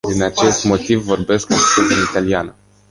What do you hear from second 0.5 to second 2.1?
motiv, vorbesc astăzi în